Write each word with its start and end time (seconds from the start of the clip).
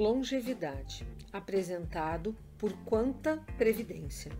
Longevidade, 0.00 1.06
apresentado 1.30 2.34
por 2.56 2.72
Quanta 2.86 3.36
Previdência. 3.58 4.32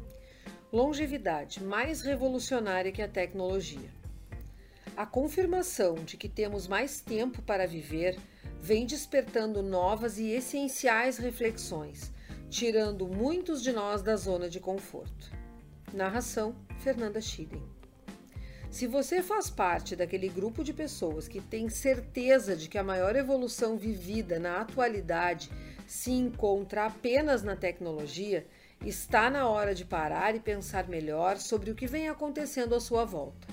Longevidade 0.72 1.62
mais 1.62 2.00
revolucionária 2.00 2.90
que 2.90 3.02
a 3.02 3.06
tecnologia. 3.06 3.92
A 4.96 5.04
confirmação 5.04 5.96
de 5.96 6.16
que 6.16 6.30
temos 6.30 6.66
mais 6.66 7.02
tempo 7.02 7.42
para 7.42 7.66
viver 7.66 8.18
vem 8.58 8.86
despertando 8.86 9.62
novas 9.62 10.16
e 10.16 10.30
essenciais 10.30 11.18
reflexões, 11.18 12.10
tirando 12.48 13.06
muitos 13.06 13.62
de 13.62 13.70
nós 13.70 14.00
da 14.00 14.16
zona 14.16 14.48
de 14.48 14.60
conforto. 14.60 15.30
Narração: 15.92 16.56
Fernanda 16.78 17.20
Schilling. 17.20 17.79
Se 18.70 18.86
você 18.86 19.20
faz 19.20 19.50
parte 19.50 19.96
daquele 19.96 20.28
grupo 20.28 20.62
de 20.62 20.72
pessoas 20.72 21.26
que 21.26 21.40
tem 21.40 21.68
certeza 21.68 22.54
de 22.54 22.68
que 22.68 22.78
a 22.78 22.84
maior 22.84 23.16
evolução 23.16 23.76
vivida 23.76 24.38
na 24.38 24.60
atualidade 24.60 25.50
se 25.88 26.12
encontra 26.12 26.86
apenas 26.86 27.42
na 27.42 27.56
tecnologia, 27.56 28.46
está 28.86 29.28
na 29.28 29.48
hora 29.48 29.74
de 29.74 29.84
parar 29.84 30.36
e 30.36 30.40
pensar 30.40 30.88
melhor 30.88 31.36
sobre 31.38 31.72
o 31.72 31.74
que 31.74 31.88
vem 31.88 32.08
acontecendo 32.08 32.76
à 32.76 32.80
sua 32.80 33.04
volta. 33.04 33.48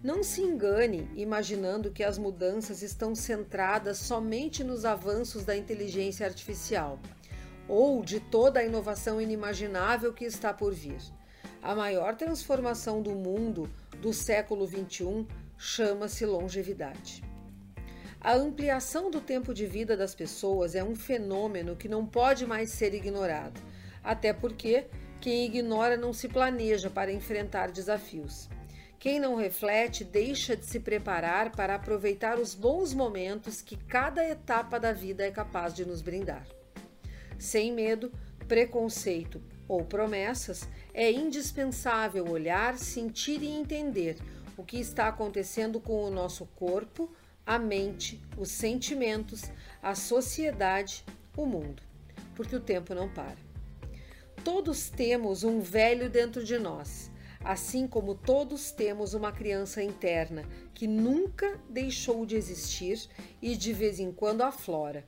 Não 0.00 0.22
se 0.22 0.40
engane 0.40 1.10
imaginando 1.16 1.90
que 1.90 2.04
as 2.04 2.16
mudanças 2.16 2.80
estão 2.80 3.12
centradas 3.12 3.98
somente 3.98 4.62
nos 4.62 4.84
avanços 4.84 5.44
da 5.44 5.56
inteligência 5.56 6.24
artificial 6.24 7.00
ou 7.66 8.02
de 8.02 8.20
toda 8.20 8.60
a 8.60 8.64
inovação 8.64 9.20
inimaginável 9.20 10.12
que 10.12 10.24
está 10.24 10.54
por 10.54 10.72
vir. 10.72 11.00
A 11.64 11.74
maior 11.74 12.14
transformação 12.14 13.00
do 13.00 13.12
mundo 13.12 13.70
do 14.02 14.12
século 14.12 14.66
XXI 14.66 15.26
chama-se 15.56 16.26
longevidade. 16.26 17.24
A 18.20 18.34
ampliação 18.34 19.10
do 19.10 19.18
tempo 19.18 19.54
de 19.54 19.64
vida 19.64 19.96
das 19.96 20.14
pessoas 20.14 20.74
é 20.74 20.84
um 20.84 20.94
fenômeno 20.94 21.74
que 21.74 21.88
não 21.88 22.04
pode 22.04 22.46
mais 22.46 22.68
ser 22.68 22.92
ignorado, 22.92 23.58
até 24.02 24.30
porque 24.30 24.84
quem 25.22 25.46
ignora 25.46 25.96
não 25.96 26.12
se 26.12 26.28
planeja 26.28 26.90
para 26.90 27.10
enfrentar 27.10 27.70
desafios. 27.70 28.46
Quem 28.98 29.18
não 29.18 29.34
reflete 29.34 30.04
deixa 30.04 30.54
de 30.54 30.66
se 30.66 30.78
preparar 30.78 31.50
para 31.52 31.76
aproveitar 31.76 32.38
os 32.38 32.54
bons 32.54 32.92
momentos 32.92 33.62
que 33.62 33.78
cada 33.78 34.22
etapa 34.22 34.78
da 34.78 34.92
vida 34.92 35.24
é 35.24 35.30
capaz 35.30 35.72
de 35.72 35.86
nos 35.86 36.02
brindar. 36.02 36.46
Sem 37.38 37.72
medo, 37.72 38.12
preconceito 38.46 39.40
ou 39.66 39.82
promessas, 39.82 40.68
é 40.94 41.10
indispensável 41.10 42.30
olhar, 42.30 42.78
sentir 42.78 43.42
e 43.42 43.48
entender 43.48 44.16
o 44.56 44.62
que 44.62 44.78
está 44.78 45.08
acontecendo 45.08 45.80
com 45.80 46.04
o 46.04 46.10
nosso 46.10 46.46
corpo, 46.54 47.10
a 47.44 47.58
mente, 47.58 48.22
os 48.38 48.48
sentimentos, 48.48 49.42
a 49.82 49.96
sociedade, 49.96 51.04
o 51.36 51.44
mundo, 51.44 51.82
porque 52.36 52.54
o 52.54 52.60
tempo 52.60 52.94
não 52.94 53.08
para. 53.08 53.36
Todos 54.44 54.88
temos 54.88 55.42
um 55.42 55.60
velho 55.60 56.08
dentro 56.08 56.44
de 56.44 56.58
nós, 56.58 57.10
assim 57.40 57.88
como 57.88 58.14
todos 58.14 58.70
temos 58.70 59.14
uma 59.14 59.32
criança 59.32 59.82
interna 59.82 60.44
que 60.72 60.86
nunca 60.86 61.58
deixou 61.68 62.24
de 62.24 62.36
existir 62.36 63.08
e 63.42 63.56
de 63.56 63.72
vez 63.72 63.98
em 63.98 64.12
quando 64.12 64.42
aflora. 64.42 65.04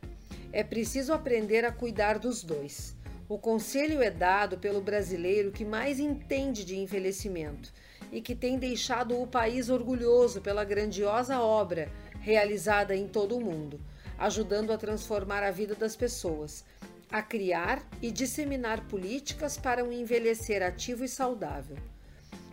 É 0.52 0.64
preciso 0.64 1.12
aprender 1.12 1.64
a 1.64 1.72
cuidar 1.72 2.18
dos 2.18 2.42
dois 2.42 2.95
o 3.28 3.38
conselho 3.38 4.02
é 4.02 4.10
dado 4.10 4.56
pelo 4.56 4.80
brasileiro 4.80 5.50
que 5.50 5.64
mais 5.64 5.98
entende 5.98 6.64
de 6.64 6.77
envelhecimento 6.77 7.72
e 8.12 8.20
que 8.20 8.36
tem 8.36 8.56
deixado 8.56 9.20
o 9.20 9.27
país 9.27 9.69
orgulhoso 9.69 10.41
pela 10.41 10.64
grandiosa 10.64 11.41
obra 11.41 11.91
realizada 12.20 12.94
em 12.94 13.08
todo 13.08 13.36
o 13.36 13.41
mundo, 13.41 13.80
ajudando 14.16 14.72
a 14.72 14.78
transformar 14.78 15.42
a 15.42 15.50
vida 15.50 15.74
das 15.74 15.97
pessoas, 15.97 16.64
a 17.10 17.20
criar 17.20 17.82
e 18.00 18.12
disseminar 18.12 18.86
políticas 18.86 19.56
para 19.56 19.84
um 19.84 19.92
envelhecer 19.92 20.62
ativo 20.62 21.04
e 21.04 21.08
saudável. 21.08 21.77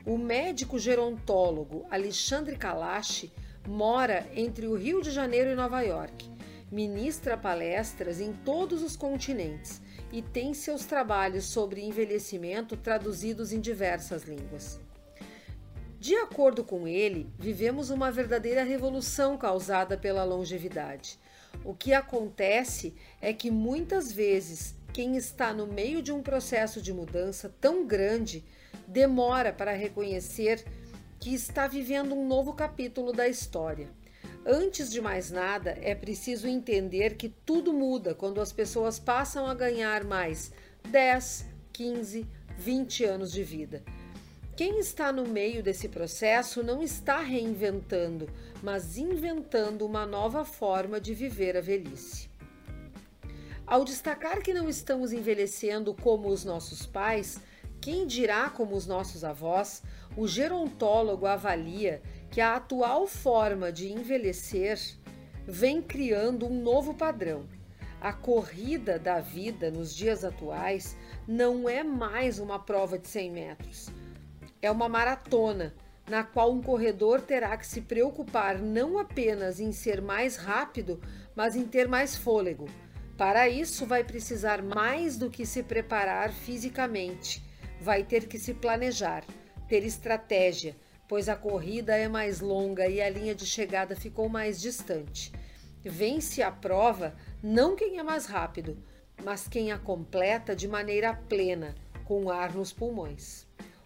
O 0.06 0.18
médico 0.18 0.80
gerontólogo 0.80 1.86
Alexandre 1.90 2.56
Kalash 2.56 3.32
mora 3.68 4.28
entre 4.36 4.68
o 4.68 4.76
Rio 4.76 5.02
de 5.02 5.12
Janeiro 5.12 5.52
e 5.52 5.56
Nova 5.56 5.82
York. 5.82 6.30
Ministra 6.74 7.38
palestras 7.38 8.20
em 8.20 8.34
todos 8.34 8.82
os 8.82 8.96
continentes 8.98 9.80
e 10.12 10.24
tem 10.24 10.56
seus 10.56 10.86
trabalhos 10.86 11.46
sobre 11.46 11.84
envelhecimento 11.84 12.76
traduzidos 12.76 13.54
em 13.54 13.62
diversas 13.62 14.24
línguas. 14.24 14.80
De 16.00 16.16
acordo 16.16 16.64
com 16.64 16.88
ele, 16.88 17.30
vivemos 17.38 17.92
uma 17.92 18.12
verdadeira 18.12 18.64
revolução 18.64 19.38
causada 19.38 19.96
pela 19.96 20.24
longevidade. 20.24 21.20
O 21.64 21.76
que 21.76 21.94
acontece 21.94 22.96
é 23.22 23.32
que 23.32 23.52
muitas 23.52 24.12
vezes 24.12 24.74
quem 24.92 25.16
está 25.16 25.54
no 25.54 25.68
meio 25.68 26.02
de 26.02 26.12
um 26.12 26.24
processo 26.24 26.82
de 26.82 26.92
mudança 26.92 27.54
tão 27.62 27.86
grande 27.86 28.44
demora 28.88 29.54
para 29.54 29.74
reconhecer 29.74 30.66
que 31.20 31.36
está 31.36 31.68
vivendo 31.68 32.16
um 32.16 32.28
novo 32.28 32.52
capítulo 32.52 33.14
da 33.14 33.28
história. 33.28 33.92
Antes 34.46 34.92
de 34.92 35.00
mais 35.00 35.32
nada, 35.32 35.78
é 35.82 35.96
preciso 35.96 36.48
entender 36.48 37.16
que 37.16 37.30
tudo 37.30 37.72
muda 37.72 38.14
quando 38.14 38.42
as 38.42 38.52
pessoas 38.52 39.00
passam 39.00 39.48
a 39.48 39.54
ganhar 39.54 40.04
mais 40.04 40.52
10, 40.90 41.46
15, 41.72 42.28
20 42.58 43.06
anos 43.06 43.32
de 43.32 43.42
vida. 43.42 43.82
Quem 44.56 44.80
está 44.80 45.14
no 45.14 45.26
meio 45.26 45.64
desse 45.64 45.88
processo 45.88 46.62
não 46.62 46.84
está 46.84 47.20
reinventando, 47.20 48.30
mas 48.62 48.98
inventando 48.98 49.86
uma 49.86 50.06
nova 50.06 50.44
forma 50.44 51.00
de 51.00 51.14
viver 51.14 51.56
a 51.56 51.62
velhice. 51.62 52.30
Ao 53.66 53.86
destacar 53.86 54.42
que 54.42 54.54
não 54.54 54.68
estamos 54.68 55.14
envelhecendo 55.14 55.94
como 55.94 56.28
os 56.28 56.44
nossos 56.44 56.86
pais, 56.86 57.40
quem 57.80 58.06
dirá 58.06 58.50
como 58.50 58.76
os 58.76 58.86
nossos 58.86 59.24
avós, 59.24 59.82
o 60.16 60.28
gerontólogo 60.28 61.26
avalia 61.26 62.02
que 62.34 62.42
a 62.42 62.56
atual 62.56 63.06
forma 63.06 63.72
de 63.72 63.94
envelhecer 63.94 64.80
vem 65.46 65.80
criando 65.80 66.48
um 66.48 66.64
novo 66.64 66.96
padrão. 66.96 67.48
A 68.02 68.12
corrida 68.12 68.98
da 68.98 69.20
vida 69.20 69.70
nos 69.70 69.96
dias 69.96 70.26
atuais 70.26 70.98
não 71.28 71.70
é 71.70 71.84
mais 71.84 72.40
uma 72.40 72.58
prova 72.58 72.98
de 72.98 73.08
100 73.08 73.32
metros. 73.32 73.92
É 74.64 74.72
uma 74.72 74.90
maratona 74.90 75.76
na 76.10 76.24
qual 76.24 76.52
um 76.52 76.60
corredor 76.60 77.22
terá 77.22 77.56
que 77.56 77.68
se 77.68 77.82
preocupar 77.82 78.58
não 78.58 78.98
apenas 78.98 79.60
em 79.60 79.72
ser 79.72 80.02
mais 80.02 80.36
rápido, 80.36 81.00
mas 81.36 81.56
em 81.56 81.68
ter 81.68 81.88
mais 81.88 82.18
fôlego. 82.18 82.68
Para 83.16 83.48
isso, 83.48 83.86
vai 83.86 84.04
precisar 84.04 84.64
mais 84.64 85.20
do 85.20 85.30
que 85.30 85.46
se 85.46 85.62
preparar 85.62 86.32
fisicamente, 86.32 87.44
vai 87.80 88.04
ter 88.04 88.26
que 88.26 88.40
se 88.40 88.56
planejar, 88.56 89.24
ter 89.68 89.86
estratégia, 89.86 90.76
pois 91.08 91.30
a 91.30 91.36
corrida 91.36 91.96
é 91.96 92.08
mais 92.08 92.40
longa 92.40 92.88
e 92.88 93.02
a 93.02 93.10
linha 93.10 93.36
de 93.36 93.46
chegada 93.46 93.96
ficou 93.96 94.30
mais 94.30 94.60
distante. 94.62 95.32
Vence 95.84 96.42
a 96.42 96.52
prova 96.52 97.16
não 97.42 97.76
quem 97.76 98.00
é 98.00 98.04
mais 98.04 98.26
rápido, 98.26 98.78
mas 99.24 99.48
quem 99.48 99.72
a 99.72 99.78
completa 99.78 100.56
de 100.56 100.68
maneira 100.68 101.14
plena, 101.14 101.76
com 102.06 102.30
ar 102.30 102.54
nos 102.54 102.72
pulmões. 102.72 103.46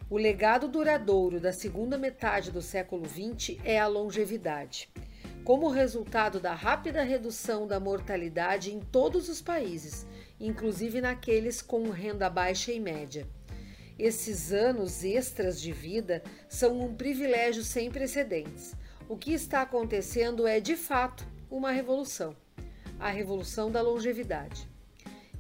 O 0.10 0.18
legado 0.18 0.68
duradouro 0.68 1.40
da 1.40 1.52
segunda 1.52 1.98
metade 1.98 2.52
do 2.52 2.62
século 2.62 3.04
XX 3.06 3.60
é 3.66 3.78
a 3.78 3.88
longevidade. 3.88 4.90
Como 5.44 5.70
resultado 5.70 6.40
da 6.40 6.54
rápida 6.54 7.04
redução 7.04 7.68
da 7.68 7.80
mortalidade 7.80 8.74
em 8.74 8.80
todos 8.80 9.28
os 9.28 9.42
países, 9.42 10.06
inclusive 10.40 11.02
naqueles 11.02 11.62
com 11.62 11.90
renda 11.90 12.30
baixa 12.30 12.72
e 12.72 12.80
média. 12.80 13.28
Esses 13.97 14.52
anos 14.52 15.03
extras 15.03 15.59
de 15.59 15.72
vida 15.72 16.22
são 16.47 16.80
um 16.80 16.96
privilégio 16.96 17.63
sem 17.63 17.90
precedentes. 17.90 18.75
O 19.09 19.18
que 19.18 19.34
está 19.34 19.62
acontecendo 19.62 20.46
é, 20.46 20.59
de 20.59 20.75
fato, 20.75 21.25
uma 21.50 21.72
revolução 21.72 22.36
a 23.00 23.09
revolução 23.09 23.72
da 23.72 23.81
longevidade. 23.81 24.68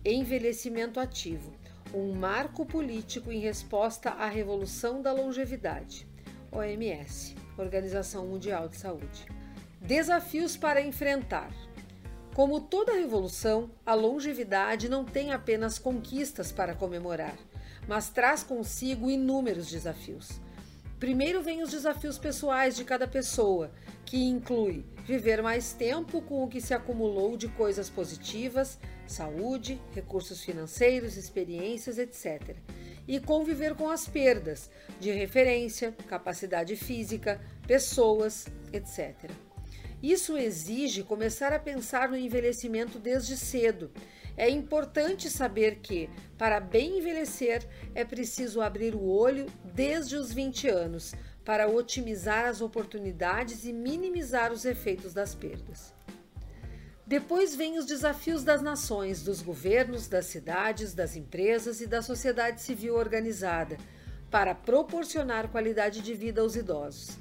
Envelhecimento 0.05 0.99
ativo 0.99 1.53
um 1.93 2.13
marco 2.13 2.65
político 2.65 3.31
em 3.31 3.39
resposta 3.39 4.09
à 4.09 4.27
revolução 4.27 5.01
da 5.01 5.13
longevidade. 5.13 6.07
OMS 6.51 7.35
Organização 7.57 8.27
Mundial 8.27 8.67
de 8.67 8.77
Saúde. 8.77 9.25
Desafios 9.81 10.57
para 10.57 10.81
enfrentar. 10.81 11.49
Como 12.35 12.59
toda 12.59 12.93
revolução, 12.93 13.71
a 13.85 13.93
longevidade 13.93 14.89
não 14.89 15.03
tem 15.03 15.31
apenas 15.31 15.79
conquistas 15.79 16.51
para 16.51 16.75
comemorar 16.75 17.35
mas 17.87 18.09
traz 18.09 18.43
consigo 18.43 19.09
inúmeros 19.09 19.67
desafios. 19.67 20.41
Primeiro 20.99 21.43
vem 21.43 21.61
os 21.61 21.69
desafios 21.69 22.17
pessoais 22.17 22.75
de 22.75 22.83
cada 22.83 23.07
pessoa, 23.07 23.71
que 24.03 24.17
inclui 24.17 24.83
viver 25.05 25.43
mais 25.43 25.71
tempo 25.71 26.21
com 26.21 26.43
o 26.43 26.47
que 26.47 26.59
se 26.59 26.73
acumulou 26.73 27.37
de 27.37 27.47
coisas 27.49 27.87
positivas, 27.87 28.79
saúde, 29.05 29.79
recursos 29.93 30.43
financeiros, 30.43 31.15
experiências, 31.15 31.99
etc. 31.99 32.57
E 33.07 33.19
conviver 33.19 33.75
com 33.75 33.89
as 33.89 34.07
perdas 34.07 34.71
de 34.99 35.11
referência, 35.11 35.95
capacidade 36.07 36.75
física, 36.75 37.39
pessoas, 37.67 38.47
etc. 38.73 39.29
Isso 40.01 40.37
exige 40.37 41.03
começar 41.03 41.51
a 41.51 41.59
pensar 41.59 42.09
no 42.09 42.17
envelhecimento 42.17 42.99
desde 42.99 43.35
cedo. 43.35 43.91
É 44.35 44.47
importante 44.49 45.29
saber 45.29 45.77
que, 45.77 46.09
para 46.37 46.59
bem 46.59 46.99
envelhecer, 46.99 47.67
é 47.95 48.05
preciso 48.05 48.61
abrir 48.61 48.93
o 48.93 49.03
olho 49.03 49.47
desde 49.73 50.15
os 50.15 50.31
20 50.31 50.67
anos 50.67 51.15
para 51.43 51.67
otimizar 51.67 52.45
as 52.45 52.61
oportunidades 52.61 53.65
e 53.65 53.73
minimizar 53.73 54.51
os 54.51 54.65
efeitos 54.65 55.13
das 55.13 55.33
perdas. 55.33 55.93
Depois 57.07 57.55
vêm 57.55 57.79
os 57.79 57.85
desafios 57.85 58.43
das 58.43 58.61
nações, 58.61 59.23
dos 59.23 59.41
governos, 59.41 60.07
das 60.07 60.25
cidades, 60.25 60.93
das 60.93 61.15
empresas 61.15 61.79
e 61.81 61.87
da 61.87 62.01
sociedade 62.01 62.61
civil 62.61 62.95
organizada 62.95 63.77
para 64.29 64.53
proporcionar 64.53 65.47
qualidade 65.47 66.01
de 66.01 66.13
vida 66.13 66.41
aos 66.41 66.55
idosos. 66.55 67.17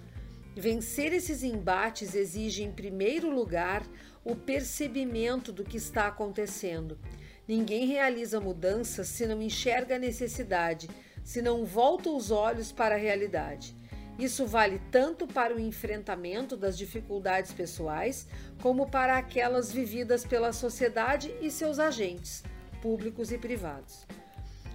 Vencer 0.58 1.12
esses 1.12 1.42
embates 1.42 2.14
exige, 2.14 2.62
em 2.62 2.72
primeiro 2.72 3.30
lugar, 3.30 3.86
o 4.24 4.34
percebimento 4.34 5.52
do 5.52 5.62
que 5.62 5.76
está 5.76 6.06
acontecendo. 6.06 6.98
Ninguém 7.46 7.84
realiza 7.86 8.40
mudanças 8.40 9.06
se 9.08 9.26
não 9.26 9.42
enxerga 9.42 9.96
a 9.96 9.98
necessidade, 9.98 10.88
se 11.22 11.42
não 11.42 11.66
volta 11.66 12.08
os 12.08 12.30
olhos 12.30 12.72
para 12.72 12.94
a 12.94 12.98
realidade. 12.98 13.76
Isso 14.18 14.46
vale 14.46 14.80
tanto 14.90 15.26
para 15.26 15.54
o 15.54 15.60
enfrentamento 15.60 16.56
das 16.56 16.78
dificuldades 16.78 17.52
pessoais, 17.52 18.26
como 18.62 18.90
para 18.90 19.18
aquelas 19.18 19.70
vividas 19.70 20.24
pela 20.24 20.54
sociedade 20.54 21.36
e 21.42 21.50
seus 21.50 21.78
agentes, 21.78 22.42
públicos 22.80 23.30
e 23.30 23.36
privados. 23.36 24.06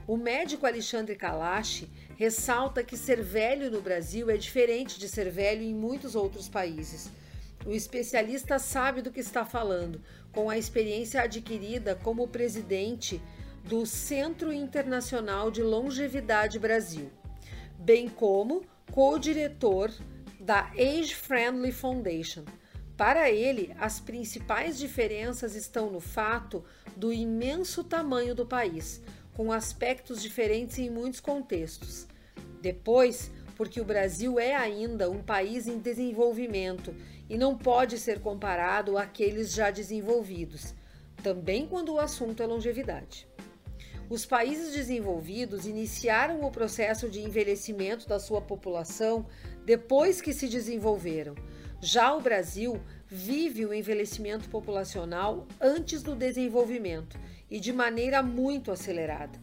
O 0.07 0.17
médico 0.17 0.65
Alexandre 0.65 1.15
Kalash 1.15 1.87
ressalta 2.17 2.83
que 2.83 2.97
ser 2.97 3.21
velho 3.21 3.69
no 3.69 3.81
Brasil 3.81 4.29
é 4.29 4.37
diferente 4.37 4.99
de 4.99 5.07
ser 5.07 5.29
velho 5.29 5.61
em 5.61 5.73
muitos 5.73 6.15
outros 6.15 6.49
países. 6.49 7.09
O 7.65 7.71
especialista 7.71 8.57
sabe 8.57 9.01
do 9.01 9.11
que 9.11 9.19
está 9.19 9.45
falando, 9.45 10.01
com 10.31 10.49
a 10.49 10.57
experiência 10.57 11.21
adquirida 11.21 11.95
como 11.95 12.27
presidente 12.27 13.21
do 13.63 13.85
Centro 13.85 14.51
Internacional 14.51 15.51
de 15.51 15.61
Longevidade 15.61 16.57
Brasil, 16.57 17.11
bem 17.77 18.09
como 18.09 18.63
co-diretor 18.91 19.91
da 20.39 20.71
Age 20.71 21.13
Friendly 21.13 21.71
Foundation. 21.71 22.43
Para 22.97 23.29
ele, 23.29 23.73
as 23.79 23.99
principais 23.99 24.77
diferenças 24.77 25.55
estão 25.55 25.91
no 25.91 25.99
fato 25.99 26.63
do 26.95 27.13
imenso 27.13 27.83
tamanho 27.83 28.33
do 28.35 28.45
país, 28.45 29.01
com 29.41 29.51
aspectos 29.51 30.21
diferentes 30.21 30.77
em 30.77 30.87
muitos 30.87 31.19
contextos. 31.19 32.07
Depois, 32.61 33.31
porque 33.55 33.81
o 33.81 33.83
Brasil 33.83 34.39
é 34.39 34.53
ainda 34.53 35.09
um 35.09 35.23
país 35.23 35.65
em 35.65 35.79
desenvolvimento 35.79 36.93
e 37.27 37.39
não 37.39 37.57
pode 37.57 37.97
ser 37.97 38.19
comparado 38.19 38.99
àqueles 38.99 39.51
já 39.51 39.71
desenvolvidos, 39.71 40.75
também 41.23 41.65
quando 41.65 41.93
o 41.93 41.99
assunto 41.99 42.43
é 42.43 42.45
longevidade. 42.45 43.27
Os 44.07 44.27
países 44.27 44.75
desenvolvidos 44.75 45.65
iniciaram 45.65 46.41
o 46.41 46.51
processo 46.51 47.09
de 47.09 47.19
envelhecimento 47.19 48.07
da 48.07 48.19
sua 48.19 48.41
população 48.41 49.25
depois 49.65 50.21
que 50.21 50.33
se 50.33 50.47
desenvolveram. 50.47 51.33
Já 51.81 52.13
o 52.13 52.21
Brasil 52.21 52.79
vive 53.07 53.65
o 53.65 53.73
envelhecimento 53.73 54.47
populacional 54.49 55.47
antes 55.59 56.03
do 56.03 56.15
desenvolvimento 56.15 57.19
e 57.51 57.59
de 57.59 57.73
maneira 57.73 58.23
muito 58.23 58.71
acelerada. 58.71 59.37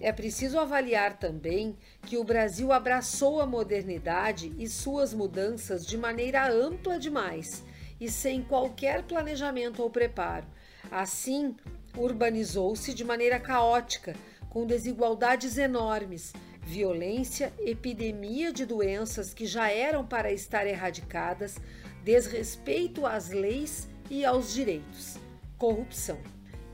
É 0.00 0.10
preciso 0.10 0.58
avaliar 0.58 1.18
também 1.18 1.76
que 2.02 2.16
o 2.16 2.24
Brasil 2.24 2.72
abraçou 2.72 3.40
a 3.40 3.46
modernidade 3.46 4.52
e 4.58 4.66
suas 4.66 5.14
mudanças 5.14 5.86
de 5.86 5.96
maneira 5.96 6.50
ampla 6.50 6.98
demais 6.98 7.62
e 8.00 8.10
sem 8.10 8.42
qualquer 8.42 9.02
planejamento 9.04 9.82
ou 9.82 9.90
preparo. 9.90 10.46
Assim, 10.90 11.54
urbanizou-se 11.96 12.92
de 12.92 13.04
maneira 13.04 13.38
caótica, 13.38 14.14
com 14.50 14.66
desigualdades 14.66 15.58
enormes, 15.58 16.32
violência, 16.62 17.52
epidemia 17.58 18.52
de 18.52 18.64
doenças 18.64 19.32
que 19.32 19.46
já 19.46 19.70
eram 19.70 20.04
para 20.06 20.32
estar 20.32 20.66
erradicadas, 20.66 21.56
desrespeito 22.02 23.06
às 23.06 23.30
leis 23.30 23.88
e 24.10 24.24
aos 24.24 24.52
direitos, 24.52 25.16
corrupção. 25.58 26.18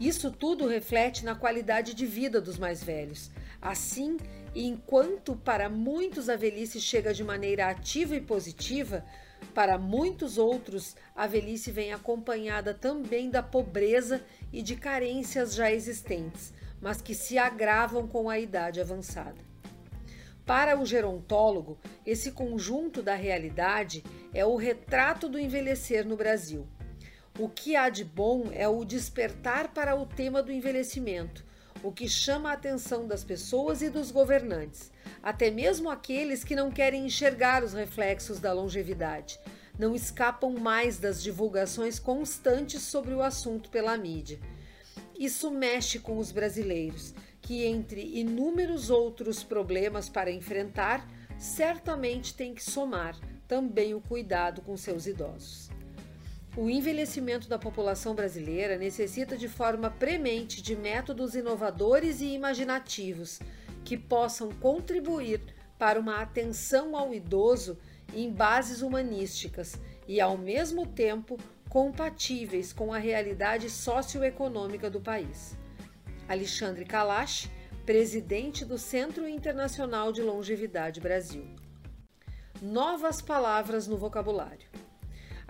Isso 0.00 0.30
tudo 0.30 0.66
reflete 0.66 1.26
na 1.26 1.34
qualidade 1.34 1.92
de 1.92 2.06
vida 2.06 2.40
dos 2.40 2.58
mais 2.58 2.82
velhos. 2.82 3.30
Assim, 3.60 4.16
enquanto 4.54 5.36
para 5.36 5.68
muitos 5.68 6.30
a 6.30 6.36
velhice 6.36 6.80
chega 6.80 7.12
de 7.12 7.22
maneira 7.22 7.66
ativa 7.66 8.16
e 8.16 8.20
positiva, 8.20 9.04
para 9.54 9.76
muitos 9.76 10.38
outros 10.38 10.96
a 11.14 11.26
velhice 11.26 11.70
vem 11.70 11.92
acompanhada 11.92 12.72
também 12.72 13.28
da 13.28 13.42
pobreza 13.42 14.24
e 14.50 14.62
de 14.62 14.74
carências 14.74 15.54
já 15.54 15.70
existentes, 15.70 16.54
mas 16.80 17.02
que 17.02 17.14
se 17.14 17.36
agravam 17.36 18.08
com 18.08 18.30
a 18.30 18.38
idade 18.38 18.80
avançada. 18.80 19.50
Para 20.46 20.80
o 20.80 20.86
gerontólogo, 20.86 21.78
esse 22.06 22.32
conjunto 22.32 23.02
da 23.02 23.14
realidade 23.14 24.02
é 24.32 24.46
o 24.46 24.56
retrato 24.56 25.28
do 25.28 25.38
envelhecer 25.38 26.08
no 26.08 26.16
Brasil. 26.16 26.66
O 27.40 27.48
que 27.48 27.74
há 27.74 27.88
de 27.88 28.04
bom 28.04 28.50
é 28.52 28.68
o 28.68 28.84
despertar 28.84 29.72
para 29.72 29.96
o 29.96 30.04
tema 30.04 30.42
do 30.42 30.52
envelhecimento, 30.52 31.42
o 31.82 31.90
que 31.90 32.06
chama 32.06 32.50
a 32.50 32.52
atenção 32.52 33.06
das 33.06 33.24
pessoas 33.24 33.80
e 33.80 33.88
dos 33.88 34.10
governantes, 34.10 34.92
até 35.22 35.50
mesmo 35.50 35.88
aqueles 35.88 36.44
que 36.44 36.54
não 36.54 36.70
querem 36.70 37.06
enxergar 37.06 37.64
os 37.64 37.72
reflexos 37.72 38.40
da 38.40 38.52
longevidade, 38.52 39.40
não 39.78 39.94
escapam 39.94 40.50
mais 40.50 40.98
das 40.98 41.22
divulgações 41.22 41.98
constantes 41.98 42.82
sobre 42.82 43.14
o 43.14 43.22
assunto 43.22 43.70
pela 43.70 43.96
mídia. 43.96 44.38
Isso 45.18 45.50
mexe 45.50 45.98
com 45.98 46.18
os 46.18 46.30
brasileiros, 46.30 47.14
que, 47.40 47.64
entre 47.64 48.02
inúmeros 48.20 48.90
outros 48.90 49.42
problemas 49.42 50.10
para 50.10 50.30
enfrentar, 50.30 51.08
certamente 51.38 52.34
tem 52.34 52.52
que 52.52 52.62
somar 52.62 53.16
também 53.48 53.94
o 53.94 54.00
cuidado 54.02 54.60
com 54.60 54.76
seus 54.76 55.06
idosos. 55.06 55.69
O 56.56 56.68
envelhecimento 56.68 57.48
da 57.48 57.58
população 57.58 58.12
brasileira 58.12 58.76
necessita 58.76 59.36
de 59.36 59.48
forma 59.48 59.88
premente 59.88 60.60
de 60.60 60.74
métodos 60.74 61.36
inovadores 61.36 62.20
e 62.20 62.34
imaginativos 62.34 63.38
que 63.84 63.96
possam 63.96 64.50
contribuir 64.50 65.40
para 65.78 65.98
uma 65.98 66.20
atenção 66.20 66.96
ao 66.96 67.14
idoso 67.14 67.78
em 68.12 68.30
bases 68.32 68.82
humanísticas 68.82 69.80
e, 70.08 70.20
ao 70.20 70.36
mesmo 70.36 70.84
tempo, 70.86 71.38
compatíveis 71.68 72.72
com 72.72 72.92
a 72.92 72.98
realidade 72.98 73.70
socioeconômica 73.70 74.90
do 74.90 75.00
país. 75.00 75.56
Alexandre 76.28 76.84
Kalash, 76.84 77.48
presidente 77.86 78.64
do 78.64 78.76
Centro 78.76 79.28
Internacional 79.28 80.12
de 80.12 80.20
Longevidade 80.20 81.00
Brasil. 81.00 81.46
Novas 82.60 83.22
palavras 83.22 83.86
no 83.86 83.96
vocabulário. 83.96 84.68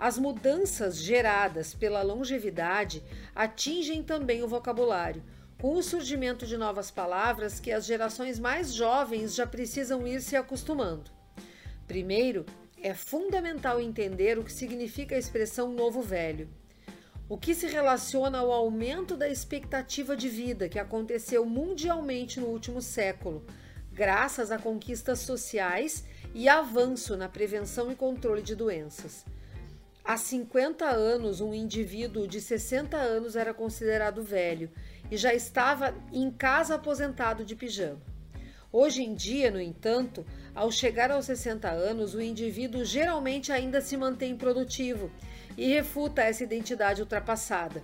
As 0.01 0.17
mudanças 0.17 0.97
geradas 0.99 1.75
pela 1.75 2.01
longevidade 2.01 3.03
atingem 3.35 4.01
também 4.01 4.41
o 4.41 4.47
vocabulário, 4.47 5.21
com 5.59 5.75
o 5.75 5.83
surgimento 5.83 6.47
de 6.47 6.57
novas 6.57 6.89
palavras 6.89 7.59
que 7.59 7.71
as 7.71 7.85
gerações 7.85 8.39
mais 8.39 8.73
jovens 8.73 9.35
já 9.35 9.45
precisam 9.45 10.07
ir 10.07 10.19
se 10.19 10.35
acostumando. 10.35 11.11
Primeiro, 11.87 12.47
é 12.81 12.95
fundamental 12.95 13.79
entender 13.79 14.39
o 14.39 14.43
que 14.43 14.51
significa 14.51 15.13
a 15.13 15.19
expressão 15.19 15.71
novo 15.71 16.01
velho. 16.01 16.49
O 17.29 17.37
que 17.37 17.53
se 17.53 17.67
relaciona 17.67 18.39
ao 18.39 18.51
aumento 18.51 19.15
da 19.15 19.29
expectativa 19.29 20.17
de 20.17 20.29
vida 20.29 20.67
que 20.67 20.79
aconteceu 20.79 21.45
mundialmente 21.45 22.39
no 22.39 22.47
último 22.47 22.81
século, 22.81 23.45
graças 23.93 24.49
a 24.49 24.57
conquistas 24.57 25.19
sociais 25.19 26.03
e 26.33 26.49
avanço 26.49 27.15
na 27.15 27.29
prevenção 27.29 27.91
e 27.91 27.95
controle 27.95 28.41
de 28.41 28.55
doenças. 28.55 29.23
Há 30.11 30.17
50 30.17 30.83
anos, 30.83 31.39
um 31.39 31.53
indivíduo 31.53 32.27
de 32.27 32.41
60 32.41 32.97
anos 32.97 33.37
era 33.37 33.53
considerado 33.53 34.21
velho 34.21 34.69
e 35.09 35.15
já 35.15 35.33
estava 35.33 35.95
em 36.11 36.29
casa 36.29 36.75
aposentado 36.75 37.45
de 37.45 37.55
pijama. 37.55 38.01
Hoje 38.73 39.03
em 39.03 39.15
dia, 39.15 39.49
no 39.49 39.61
entanto, 39.61 40.25
ao 40.53 40.69
chegar 40.69 41.11
aos 41.11 41.27
60 41.27 41.69
anos, 41.69 42.13
o 42.13 42.19
indivíduo 42.19 42.83
geralmente 42.83 43.53
ainda 43.53 43.79
se 43.79 43.95
mantém 43.95 44.35
produtivo 44.35 45.09
e 45.57 45.69
refuta 45.69 46.21
essa 46.21 46.43
identidade 46.43 47.01
ultrapassada. 47.01 47.81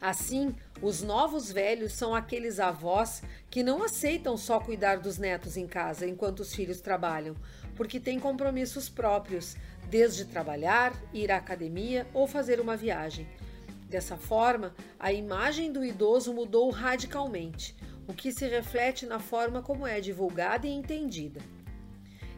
Assim, 0.00 0.54
os 0.80 1.02
novos 1.02 1.50
velhos 1.50 1.92
são 1.92 2.14
aqueles 2.14 2.60
avós 2.60 3.22
que 3.50 3.64
não 3.64 3.82
aceitam 3.82 4.36
só 4.36 4.60
cuidar 4.60 4.98
dos 4.98 5.18
netos 5.18 5.56
em 5.56 5.66
casa 5.66 6.06
enquanto 6.06 6.40
os 6.40 6.54
filhos 6.54 6.80
trabalham, 6.80 7.34
porque 7.74 7.98
têm 7.98 8.20
compromissos 8.20 8.88
próprios, 8.88 9.56
desde 9.90 10.24
trabalhar, 10.24 10.92
ir 11.12 11.32
à 11.32 11.36
academia 11.36 12.06
ou 12.14 12.28
fazer 12.28 12.60
uma 12.60 12.76
viagem. 12.76 13.26
Dessa 13.88 14.16
forma, 14.16 14.74
a 15.00 15.12
imagem 15.12 15.72
do 15.72 15.84
idoso 15.84 16.32
mudou 16.32 16.70
radicalmente, 16.70 17.74
o 18.06 18.14
que 18.14 18.30
se 18.30 18.46
reflete 18.46 19.04
na 19.04 19.18
forma 19.18 19.62
como 19.62 19.86
é 19.86 20.00
divulgada 20.00 20.66
e 20.66 20.70
entendida. 20.70 21.40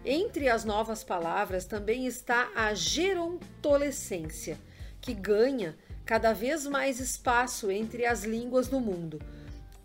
Entre 0.05 0.49
as 0.49 0.65
novas 0.65 1.05
palavras 1.05 1.67
também 1.67 2.07
está 2.07 2.51
a 2.55 2.73
gerontolescência, 2.73 4.59
que 5.01 5.13
ganha 5.13 5.77
cada 6.11 6.33
vez 6.33 6.67
mais 6.67 6.99
espaço 6.99 7.71
entre 7.71 8.05
as 8.05 8.25
línguas 8.25 8.67
do 8.67 8.81
mundo. 8.81 9.23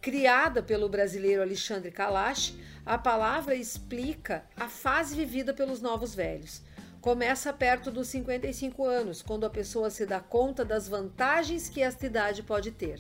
Criada 0.02 0.64
pelo 0.64 0.90
brasileiro 0.90 1.44
Alexandre 1.44 1.92
Kalash, 1.92 2.56
a 2.84 2.98
palavra 2.98 3.54
explica 3.54 4.44
a 4.58 4.68
fase 4.68 5.16
vivida 5.16 5.54
pelos 5.54 5.82
novos 5.82 6.16
velhos. 6.16 6.64
Começa 7.00 7.54
perto 7.54 7.92
dos 7.92 8.08
55 8.08 8.84
anos, 8.84 9.22
quando 9.22 9.46
a 9.46 9.52
pessoa 9.52 9.92
se 9.92 10.04
dá 10.04 10.20
conta 10.20 10.66
das 10.66 10.88
vantagens 10.88 11.70
que 11.70 11.84
esta 11.84 12.08
idade 12.08 12.42
pode 12.42 12.72
ter. 12.72 13.00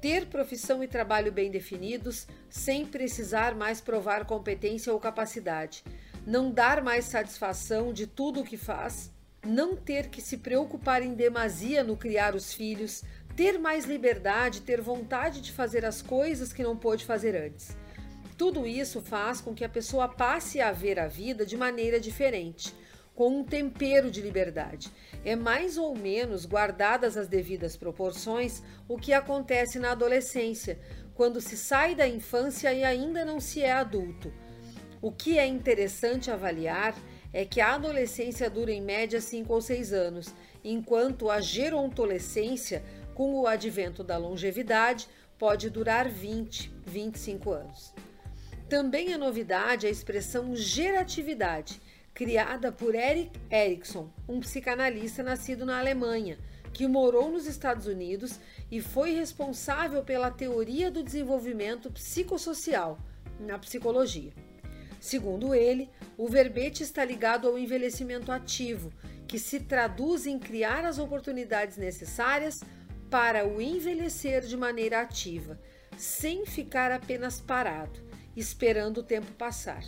Ter 0.00 0.24
profissão 0.24 0.82
e 0.82 0.88
trabalho 0.88 1.30
bem 1.30 1.50
definidos, 1.50 2.26
sem 2.48 2.86
precisar 2.86 3.54
mais 3.54 3.82
provar 3.82 4.24
competência 4.24 4.94
ou 4.94 4.98
capacidade. 4.98 5.84
Não 6.26 6.50
dar 6.50 6.82
mais 6.82 7.04
satisfação 7.04 7.92
de 7.92 8.06
tudo 8.06 8.40
o 8.40 8.44
que 8.44 8.56
faz, 8.56 9.10
não 9.44 9.74
ter 9.74 10.08
que 10.08 10.20
se 10.20 10.38
preocupar 10.38 11.02
em 11.02 11.14
demasia 11.14 11.82
no 11.82 11.96
criar 11.96 12.34
os 12.34 12.52
filhos, 12.52 13.02
ter 13.34 13.58
mais 13.58 13.84
liberdade, 13.84 14.60
ter 14.60 14.80
vontade 14.80 15.40
de 15.40 15.52
fazer 15.52 15.84
as 15.84 16.02
coisas 16.02 16.52
que 16.52 16.62
não 16.62 16.76
pôde 16.76 17.04
fazer 17.04 17.34
antes. 17.34 17.76
Tudo 18.36 18.66
isso 18.66 19.00
faz 19.00 19.40
com 19.40 19.54
que 19.54 19.64
a 19.64 19.68
pessoa 19.68 20.08
passe 20.08 20.60
a 20.60 20.72
ver 20.72 20.98
a 20.98 21.06
vida 21.06 21.44
de 21.44 21.56
maneira 21.56 22.00
diferente, 22.00 22.74
com 23.14 23.40
um 23.40 23.44
tempero 23.44 24.10
de 24.10 24.20
liberdade. 24.20 24.90
É 25.24 25.36
mais 25.36 25.76
ou 25.76 25.94
menos, 25.94 26.46
guardadas 26.46 27.16
as 27.16 27.28
devidas 27.28 27.76
proporções, 27.76 28.62
o 28.88 28.96
que 28.96 29.12
acontece 29.12 29.78
na 29.78 29.92
adolescência, 29.92 30.78
quando 31.14 31.40
se 31.40 31.56
sai 31.56 31.94
da 31.94 32.08
infância 32.08 32.72
e 32.72 32.82
ainda 32.82 33.24
não 33.24 33.40
se 33.40 33.62
é 33.62 33.72
adulto. 33.72 34.32
O 35.02 35.12
que 35.12 35.38
é 35.38 35.46
interessante 35.46 36.30
avaliar 36.30 36.94
é 37.32 37.44
que 37.44 37.60
a 37.60 37.74
adolescência 37.74 38.50
dura 38.50 38.72
em 38.72 38.80
média 38.80 39.20
5 39.20 39.52
ou 39.52 39.60
6 39.60 39.92
anos, 39.92 40.34
enquanto 40.64 41.30
a 41.30 41.40
gerontolescência, 41.40 42.82
com 43.14 43.34
o 43.34 43.46
advento 43.46 44.02
da 44.02 44.16
longevidade, 44.16 45.08
pode 45.38 45.70
durar 45.70 46.08
20, 46.08 46.72
25 46.86 47.52
anos. 47.52 47.94
Também 48.68 49.12
é 49.12 49.18
novidade 49.18 49.86
a 49.86 49.90
expressão 49.90 50.54
geratividade, 50.54 51.80
criada 52.12 52.70
por 52.70 52.94
Eric 52.94 53.38
Erikson, 53.50 54.10
um 54.28 54.40
psicanalista 54.40 55.22
nascido 55.22 55.64
na 55.64 55.78
Alemanha, 55.78 56.38
que 56.72 56.86
morou 56.86 57.30
nos 57.30 57.46
Estados 57.46 57.86
Unidos 57.86 58.38
e 58.70 58.80
foi 58.80 59.12
responsável 59.12 60.04
pela 60.04 60.30
teoria 60.30 60.90
do 60.90 61.02
desenvolvimento 61.02 61.90
psicossocial 61.90 62.98
na 63.40 63.58
psicologia. 63.58 64.32
Segundo 65.00 65.54
ele, 65.54 65.90
o 66.16 66.28
verbete 66.28 66.82
está 66.82 67.02
ligado 67.02 67.48
ao 67.48 67.58
envelhecimento 67.58 68.30
ativo, 68.30 68.92
que 69.26 69.38
se 69.38 69.60
traduz 69.60 70.26
em 70.26 70.38
criar 70.38 70.84
as 70.84 70.98
oportunidades 70.98 71.78
necessárias 71.78 72.60
para 73.08 73.46
o 73.46 73.60
envelhecer 73.60 74.42
de 74.42 74.56
maneira 74.56 75.00
ativa, 75.00 75.58
sem 75.96 76.44
ficar 76.44 76.92
apenas 76.92 77.40
parado, 77.40 77.98
esperando 78.36 78.98
o 78.98 79.02
tempo 79.02 79.32
passar. 79.32 79.82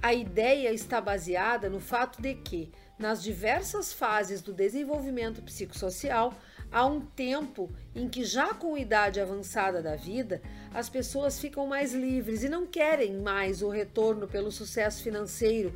A 0.00 0.14
ideia 0.14 0.72
está 0.72 1.00
baseada 1.00 1.68
no 1.68 1.80
fato 1.80 2.22
de 2.22 2.34
que, 2.34 2.70
nas 2.96 3.20
diversas 3.22 3.92
fases 3.92 4.40
do 4.40 4.52
desenvolvimento 4.52 5.42
psicossocial, 5.42 6.32
há 6.70 6.84
um 6.86 7.00
tempo 7.00 7.70
em 7.94 8.08
que, 8.08 8.24
já 8.24 8.54
com 8.54 8.76
idade 8.76 9.20
avançada 9.20 9.82
da 9.82 9.96
vida, 9.96 10.40
as 10.72 10.88
pessoas 10.88 11.40
ficam 11.40 11.66
mais 11.66 11.92
livres 11.92 12.42
e 12.42 12.48
não 12.48 12.66
querem 12.66 13.14
mais 13.18 13.62
o 13.62 13.68
retorno 13.68 14.28
pelo 14.28 14.52
sucesso 14.52 15.02
financeiro 15.02 15.72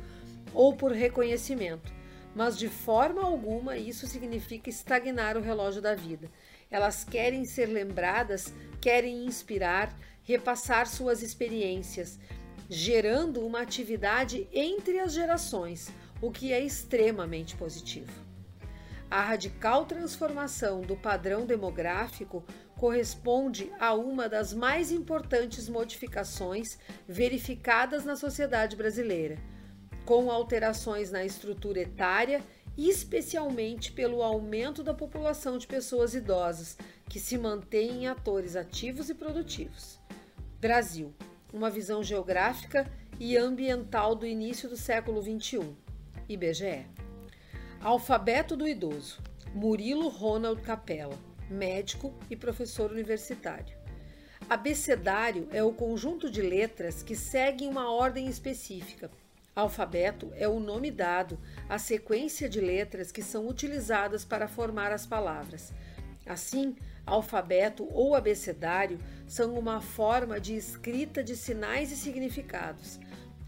ou 0.53 0.75
por 0.75 0.91
reconhecimento. 0.91 1.91
Mas 2.35 2.57
de 2.57 2.67
forma 2.67 3.23
alguma 3.23 3.77
isso 3.77 4.07
significa 4.07 4.69
estagnar 4.69 5.37
o 5.37 5.41
relógio 5.41 5.81
da 5.81 5.93
vida. 5.93 6.29
Elas 6.69 7.03
querem 7.03 7.45
ser 7.45 7.67
lembradas, 7.67 8.53
querem 8.81 9.25
inspirar, 9.25 9.95
repassar 10.23 10.87
suas 10.87 11.21
experiências, 11.21 12.19
gerando 12.69 13.45
uma 13.45 13.61
atividade 13.61 14.47
entre 14.51 14.99
as 14.99 15.13
gerações, 15.13 15.91
o 16.21 16.31
que 16.31 16.51
é 16.51 16.59
extremamente 16.59 17.55
positivo. 17.55 18.32
A 19.13 19.21
radical 19.21 19.85
transformação 19.85 20.81
do 20.81 20.95
padrão 20.95 21.45
demográfico 21.45 22.43
corresponde 22.75 23.71
a 23.79 23.93
uma 23.93 24.27
das 24.27 24.55
mais 24.55 24.91
importantes 24.91 25.69
modificações 25.69 26.79
verificadas 27.07 28.03
na 28.03 28.15
sociedade 28.15 28.75
brasileira, 28.75 29.37
com 30.03 30.31
alterações 30.31 31.11
na 31.11 31.23
estrutura 31.23 31.81
etária, 31.81 32.41
especialmente 32.75 33.91
pelo 33.91 34.23
aumento 34.23 34.81
da 34.81 34.95
população 34.95 35.59
de 35.59 35.67
pessoas 35.67 36.15
idosas, 36.15 36.75
que 37.07 37.19
se 37.19 37.37
mantêm 37.37 38.07
atores 38.07 38.55
ativos 38.55 39.11
e 39.11 39.13
produtivos. 39.13 39.99
Brasil, 40.59 41.13
uma 41.53 41.69
visão 41.69 42.01
geográfica 42.01 42.91
e 43.19 43.37
ambiental 43.37 44.15
do 44.15 44.25
início 44.25 44.67
do 44.67 44.75
século 44.75 45.21
XXI. 45.21 45.69
IBGE. 46.27 47.02
Alfabeto 47.83 48.55
do 48.55 48.65
idoso. 48.65 49.21
Murilo 49.53 50.07
Ronald 50.07 50.61
Capella, 50.61 51.19
médico 51.49 52.13
e 52.29 52.35
professor 52.35 52.89
universitário. 52.89 53.75
Abecedário 54.49 55.49
é 55.51 55.61
o 55.61 55.73
conjunto 55.73 56.31
de 56.31 56.41
letras 56.41 57.03
que 57.03 57.13
seguem 57.13 57.67
uma 57.67 57.91
ordem 57.91 58.27
específica. 58.27 59.11
Alfabeto 59.53 60.31
é 60.37 60.47
o 60.47 60.61
nome 60.61 60.91
dado 60.91 61.37
à 61.67 61.77
sequência 61.77 62.47
de 62.47 62.61
letras 62.61 63.11
que 63.11 63.21
são 63.21 63.49
utilizadas 63.49 64.23
para 64.23 64.47
formar 64.47 64.93
as 64.93 65.05
palavras. 65.05 65.73
Assim, 66.25 66.77
alfabeto 67.05 67.85
ou 67.91 68.15
abecedário 68.15 68.97
são 69.27 69.55
uma 69.55 69.81
forma 69.81 70.39
de 70.39 70.55
escrita 70.55 71.21
de 71.21 71.35
sinais 71.35 71.91
e 71.91 71.97
significados. 71.97 72.97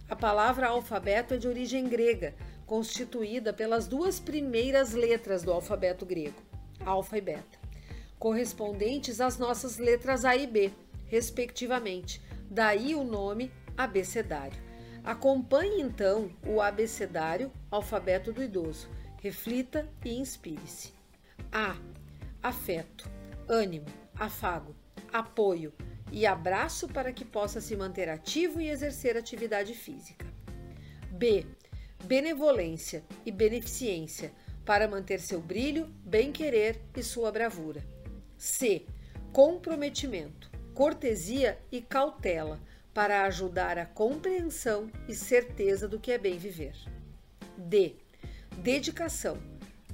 A 0.10 0.16
palavra 0.16 0.68
alfabeto 0.68 1.34
é 1.34 1.38
de 1.38 1.48
origem 1.48 1.88
grega, 1.88 2.36
constituída 2.66 3.54
pelas 3.54 3.88
duas 3.88 4.20
primeiras 4.20 4.94
letras 4.94 5.44
do 5.44 5.52
alfabeto 5.52 6.06
grego, 6.06 6.42
alfa 6.86 7.18
e 7.18 7.22
beta, 7.22 7.60
correspondentes 8.18 9.22
às 9.22 9.38
nossas 9.38 9.78
letras 9.78 10.26
A 10.26 10.36
e 10.36 10.48
B, 10.48 10.72
respectivamente. 11.06 12.22
Daí 12.50 12.96
o 12.96 13.04
nome 13.04 13.52
abecedário. 13.78 14.64
Acompanhe 15.04 15.82
então 15.82 16.32
o 16.48 16.62
abecedário, 16.62 17.52
alfabeto 17.70 18.34
do 18.34 18.42
idoso. 18.42 18.90
Reflita 19.22 19.88
e 20.04 20.18
inspire-se. 20.18 20.94
A. 21.52 21.76
Afeto, 22.42 23.10
ânimo, 23.48 23.88
afago, 24.16 24.76
apoio 25.12 25.74
e 26.12 26.26
abraço 26.26 26.88
para 26.88 27.12
que 27.12 27.26
possa 27.26 27.60
se 27.60 27.76
manter 27.76 28.08
ativo 28.10 28.62
e 28.62 28.70
exercer 28.70 29.18
atividade 29.18 29.74
física. 29.74 30.26
B 31.12 31.46
benevolência 32.04 33.04
e 33.26 33.32
beneficência 33.32 34.32
para 34.66 34.88
manter 34.88 35.20
seu 35.20 35.40
brilho, 35.40 35.88
bem-querer 36.04 36.82
e 36.96 37.04
sua 37.04 37.32
bravura. 37.32 37.84
C. 38.38 38.86
Comprometimento, 39.32 40.50
cortesia 40.74 41.60
e 41.72 41.82
cautela 41.82 42.60
para 42.94 43.24
ajudar 43.26 43.78
a 43.78 43.86
compreensão 43.86 44.90
e 45.08 45.14
certeza 45.14 45.88
do 45.88 46.00
que 46.00 46.12
é 46.12 46.18
bem 46.18 46.38
viver. 46.38 46.76
D. 47.58 47.96
Dedicação, 48.58 49.38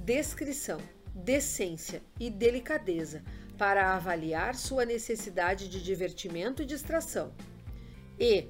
descrição, 0.00 0.80
decência 1.14 2.02
e 2.18 2.30
delicadeza 2.30 3.22
para 3.58 3.94
avaliar 3.94 4.54
sua 4.54 4.84
necessidade 4.84 5.68
de 5.68 5.82
divertimento 5.82 6.62
e 6.62 6.66
distração. 6.66 7.32
E. 8.18 8.48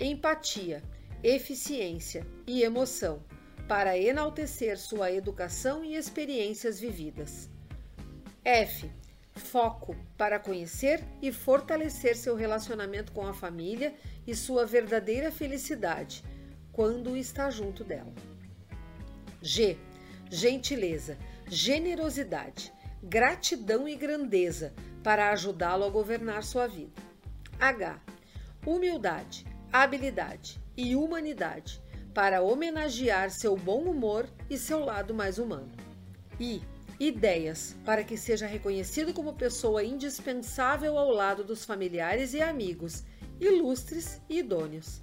Empatia, 0.00 0.82
eficiência 1.22 2.26
e 2.46 2.62
emoção 2.62 3.22
para 3.66 3.98
enaltecer 3.98 4.78
sua 4.78 5.12
educação 5.12 5.84
e 5.84 5.94
experiências 5.94 6.80
vividas. 6.80 7.50
F. 8.44 8.90
Foco 9.34 9.94
para 10.16 10.38
conhecer 10.38 11.04
e 11.22 11.30
fortalecer 11.30 12.16
seu 12.16 12.34
relacionamento 12.34 13.12
com 13.12 13.26
a 13.26 13.32
família 13.32 13.94
e 14.26 14.34
sua 14.34 14.66
verdadeira 14.66 15.30
felicidade 15.30 16.24
quando 16.72 17.16
está 17.16 17.50
junto 17.50 17.84
dela. 17.84 18.12
G. 19.42 19.76
Gentileza, 20.30 21.18
generosidade, 21.46 22.72
gratidão 23.02 23.88
e 23.88 23.94
grandeza 23.94 24.74
para 25.02 25.30
ajudá-lo 25.30 25.84
a 25.84 25.90
governar 25.90 26.42
sua 26.42 26.66
vida. 26.66 27.00
H. 27.58 28.00
Humildade, 28.66 29.46
habilidade, 29.72 30.60
e 30.78 30.94
humanidade 30.94 31.82
para 32.14 32.40
homenagear 32.40 33.32
seu 33.32 33.56
bom 33.56 33.82
humor 33.82 34.28
e 34.48 34.56
seu 34.56 34.78
lado 34.78 35.12
mais 35.12 35.36
humano. 35.36 35.72
E 36.38 36.62
ideias 37.00 37.76
para 37.84 38.04
que 38.04 38.16
seja 38.16 38.46
reconhecido 38.46 39.12
como 39.12 39.34
pessoa 39.34 39.82
indispensável 39.82 40.96
ao 40.96 41.10
lado 41.10 41.42
dos 41.42 41.64
familiares 41.64 42.32
e 42.32 42.40
amigos, 42.40 43.02
ilustres 43.40 44.22
e 44.28 44.38
idôneos. 44.38 45.02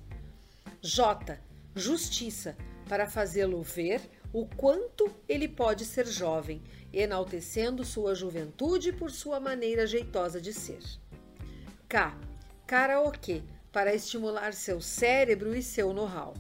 J. 0.82 1.38
Justiça, 1.76 2.56
para 2.88 3.10
fazê-lo 3.10 3.62
ver 3.62 4.02
o 4.32 4.46
quanto 4.46 5.14
ele 5.28 5.48
pode 5.48 5.84
ser 5.84 6.08
jovem, 6.08 6.64
enaltecendo 6.94 7.84
sua 7.84 8.16
juventude 8.16 8.94
por 8.94 9.12
sua 9.12 9.42
maneira 9.42 9.86
jeitosa 9.86 10.40
de 10.40 10.54
ser. 10.54 10.80
K. 11.90 12.18
Karaokê, 12.66 13.44
para 13.76 13.94
estimular 13.94 14.54
seu 14.54 14.80
cérebro 14.80 15.54
e 15.54 15.62
seu 15.62 15.92
know-how. 15.92 16.34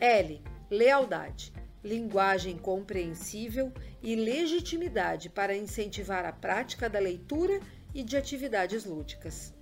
L. 0.00 0.42
Lealdade, 0.70 1.52
linguagem 1.84 2.56
compreensível 2.56 3.70
e 4.02 4.16
legitimidade 4.16 5.28
para 5.28 5.54
incentivar 5.54 6.24
a 6.24 6.32
prática 6.32 6.88
da 6.88 6.98
leitura 6.98 7.60
e 7.94 8.02
de 8.02 8.16
atividades 8.16 8.86
lúdicas. 8.86 9.52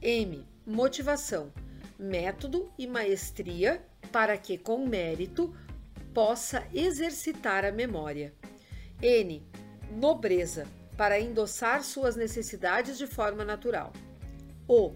M. 0.00 0.46
Motivação, 0.64 1.52
método 1.98 2.72
e 2.78 2.86
maestria 2.86 3.84
para 4.12 4.38
que, 4.38 4.56
com 4.56 4.86
mérito, 4.86 5.52
possa 6.14 6.64
exercitar 6.72 7.64
a 7.64 7.72
memória. 7.72 8.32
N. 9.02 9.44
Nobreza, 9.90 10.64
para 10.96 11.18
endossar 11.18 11.82
suas 11.82 12.14
necessidades 12.14 12.96
de 12.96 13.08
forma 13.08 13.44
natural. 13.44 13.92
O. 14.68 14.94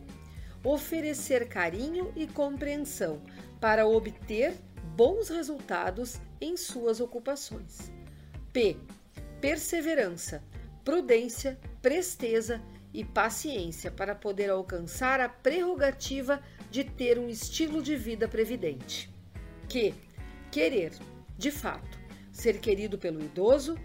Oferecer 0.64 1.46
carinho 1.48 2.10
e 2.16 2.26
compreensão 2.26 3.20
para 3.60 3.86
obter 3.86 4.54
bons 4.96 5.28
resultados 5.28 6.20
em 6.40 6.56
suas 6.56 7.00
ocupações. 7.00 7.92
P. 8.52 8.76
Perseverança, 9.40 10.42
prudência, 10.84 11.58
presteza 11.82 12.62
e 12.94 13.04
paciência 13.04 13.90
para 13.90 14.14
poder 14.14 14.48
alcançar 14.48 15.20
a 15.20 15.28
prerrogativa 15.28 16.40
de 16.70 16.82
ter 16.82 17.18
um 17.18 17.28
estilo 17.28 17.82
de 17.82 17.96
vida 17.96 18.26
previdente. 18.26 19.10
Q 19.68 19.92
querer, 20.50 20.92
de 21.36 21.50
fato, 21.50 21.98
ser 22.30 22.60
querido 22.60 22.96
pelo 22.96 23.20
idoso 23.20 23.76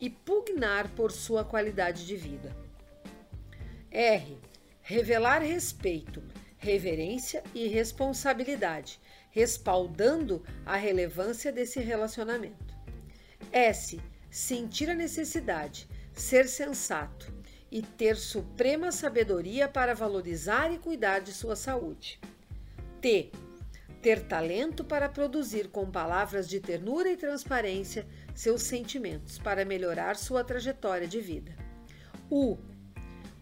e 0.00 0.08
pugnar 0.08 0.88
por 0.90 1.10
sua 1.10 1.44
qualidade 1.44 2.06
de 2.06 2.16
vida. 2.16 2.56
R. 3.90 4.38
Revelar 4.88 5.42
respeito, 5.42 6.22
reverência 6.56 7.44
e 7.54 7.68
responsabilidade, 7.68 8.98
respaldando 9.30 10.42
a 10.64 10.76
relevância 10.76 11.52
desse 11.52 11.78
relacionamento. 11.78 12.74
S. 13.52 14.00
Sentir 14.30 14.88
a 14.88 14.94
necessidade, 14.94 15.86
ser 16.14 16.48
sensato 16.48 17.30
e 17.70 17.82
ter 17.82 18.16
suprema 18.16 18.90
sabedoria 18.90 19.68
para 19.68 19.94
valorizar 19.94 20.72
e 20.72 20.78
cuidar 20.78 21.18
de 21.18 21.34
sua 21.34 21.54
saúde. 21.54 22.18
T 22.98 23.30
ter 24.00 24.22
talento 24.22 24.82
para 24.82 25.06
produzir 25.06 25.68
com 25.68 25.90
palavras 25.90 26.48
de 26.48 26.60
ternura 26.60 27.10
e 27.10 27.16
transparência 27.18 28.06
seus 28.34 28.62
sentimentos 28.62 29.38
para 29.38 29.66
melhorar 29.66 30.16
sua 30.16 30.42
trajetória 30.42 31.06
de 31.06 31.20
vida. 31.20 31.54
U. 32.30 32.56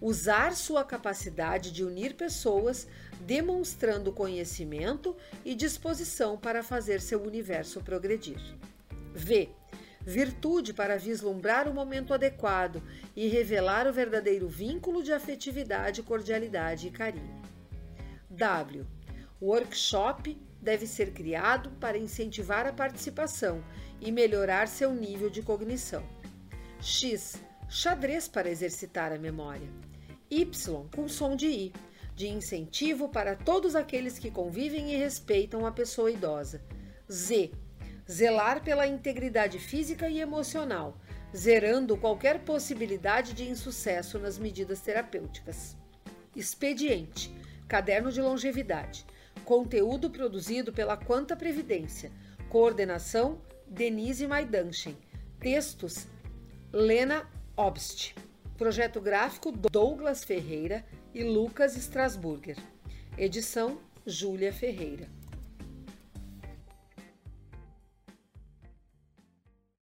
Usar 0.01 0.55
sua 0.55 0.85
capacidade 0.85 1.73
de 1.73 1.83
unir 1.83 2.15
pessoas, 2.15 2.87
demonstrando 3.21 4.13
conhecimento 4.13 5.17
e 5.45 5.55
disposição 5.55 6.37
para 6.37 6.63
fazer 6.63 7.01
seu 7.01 7.23
universo 7.23 7.81
progredir. 7.81 8.41
V. 9.15 9.49
Virtude 10.03 10.73
para 10.73 10.99
vislumbrar 10.99 11.69
o 11.69 11.75
momento 11.75 12.15
adequado 12.15 12.83
e 13.17 13.27
revelar 13.27 13.87
o 13.89 13.93
verdadeiro 13.93 14.49
vínculo 14.49 15.03
de 15.03 15.13
afetividade, 15.13 16.03
cordialidade 16.03 16.87
e 16.87 16.91
carinho. 16.91 17.43
W. 18.31 18.87
Workshop 19.41 20.39
deve 20.61 20.87
ser 20.87 21.13
criado 21.13 21.71
para 21.81 21.99
incentivar 21.99 22.67
a 22.67 22.73
participação 22.73 23.65
e 24.01 24.13
melhorar 24.13 24.69
seu 24.69 24.95
nível 24.95 25.31
de 25.31 25.43
cognição. 25.43 26.05
X. 26.81 27.41
Xadrez 27.69 28.29
para 28.29 28.51
exercitar 28.51 29.13
a 29.13 29.19
memória. 29.19 29.69
Y. 30.31 30.47
Com 30.95 31.09
som 31.09 31.37
de 31.37 31.47
I. 31.47 31.73
De 32.15 32.29
incentivo 32.29 33.09
para 33.09 33.37
todos 33.37 33.75
aqueles 33.75 34.19
que 34.19 34.31
convivem 34.31 34.93
e 34.93 34.97
respeitam 34.97 35.67
a 35.67 35.73
pessoa 35.73 36.11
idosa. 36.11 36.63
Z. 37.11 37.53
Zelar 38.11 38.63
pela 38.63 38.87
integridade 38.87 39.59
física 39.59 40.09
e 40.09 40.21
emocional, 40.21 40.97
zerando 41.37 41.97
qualquer 41.97 42.41
possibilidade 42.41 43.33
de 43.33 43.49
insucesso 43.49 44.19
nas 44.19 44.39
medidas 44.39 44.81
terapêuticas. 44.81 45.77
Expediente. 46.35 47.35
Caderno 47.69 48.13
de 48.13 48.23
longevidade 48.23 49.05
Conteúdo 49.47 50.11
produzido 50.11 50.73
pela 50.73 50.97
Quanta 50.97 51.37
Previdência. 51.37 52.11
Coordenação: 52.49 53.41
Denise 53.65 54.27
Maidanchen. 54.27 54.97
Textos: 55.39 56.09
Lena 56.73 57.29
Obst. 57.57 58.15
Projeto 58.59 59.01
gráfico: 59.01 59.51
Douglas 59.51 60.23
Ferreira 60.23 60.85
e 61.15 61.25
Lucas 61.25 61.75
Strasburger. 61.77 62.59
Edição: 63.17 63.81
Júlia 64.05 64.53
Ferreira. 64.53 65.16